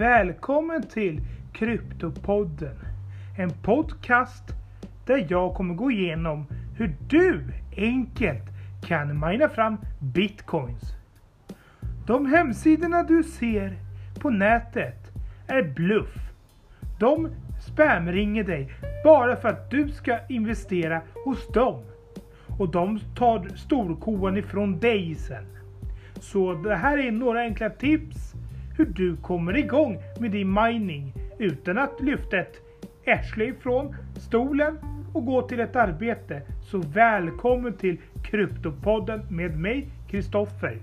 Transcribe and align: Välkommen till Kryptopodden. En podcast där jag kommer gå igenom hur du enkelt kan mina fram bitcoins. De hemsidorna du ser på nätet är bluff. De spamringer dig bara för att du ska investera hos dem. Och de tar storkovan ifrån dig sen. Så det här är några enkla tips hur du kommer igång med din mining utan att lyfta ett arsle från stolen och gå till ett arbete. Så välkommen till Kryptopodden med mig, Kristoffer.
Välkommen 0.00 0.82
till 0.82 1.20
Kryptopodden. 1.52 2.76
En 3.38 3.50
podcast 3.50 4.44
där 5.06 5.26
jag 5.28 5.54
kommer 5.54 5.74
gå 5.74 5.90
igenom 5.90 6.46
hur 6.76 6.94
du 7.08 7.42
enkelt 7.76 8.44
kan 8.86 9.20
mina 9.20 9.48
fram 9.48 9.76
bitcoins. 9.98 10.82
De 12.06 12.26
hemsidorna 12.26 13.02
du 13.02 13.22
ser 13.22 13.76
på 14.20 14.30
nätet 14.30 15.12
är 15.46 15.62
bluff. 15.62 16.16
De 16.98 17.28
spamringer 17.60 18.44
dig 18.44 18.72
bara 19.04 19.36
för 19.36 19.48
att 19.48 19.70
du 19.70 19.88
ska 19.88 20.18
investera 20.28 21.00
hos 21.24 21.48
dem. 21.48 21.82
Och 22.58 22.70
de 22.70 23.00
tar 23.16 23.48
storkovan 23.56 24.36
ifrån 24.36 24.78
dig 24.78 25.14
sen. 25.14 25.46
Så 26.20 26.54
det 26.54 26.76
här 26.76 26.98
är 26.98 27.10
några 27.10 27.40
enkla 27.40 27.70
tips 27.70 28.34
hur 28.80 28.86
du 28.86 29.16
kommer 29.16 29.56
igång 29.56 29.98
med 30.20 30.30
din 30.30 30.52
mining 30.52 31.12
utan 31.38 31.78
att 31.78 32.00
lyfta 32.00 32.38
ett 32.38 32.56
arsle 33.06 33.54
från 33.60 33.96
stolen 34.16 34.78
och 35.14 35.26
gå 35.26 35.42
till 35.42 35.60
ett 35.60 35.76
arbete. 35.76 36.42
Så 36.62 36.78
välkommen 36.78 37.76
till 37.76 37.96
Kryptopodden 38.22 39.26
med 39.30 39.58
mig, 39.58 39.88
Kristoffer. 40.10 40.78